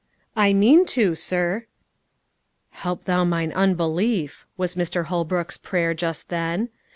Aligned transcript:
"I 0.35 0.51
mean 0.51 0.87
to, 0.97 1.13
sir." 1.13 1.67
"'Help 2.71 3.05
Thou 3.05 3.23
mine 3.23 3.51
unbelief,'" 3.51 4.47
was 4.57 4.73
Mr. 4.73 5.05
Holbrook's 5.05 5.57
prayer 5.57 5.93
just 5.93 6.29
then. 6.29 6.69